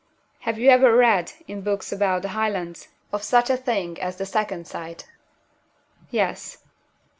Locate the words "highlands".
2.29-2.87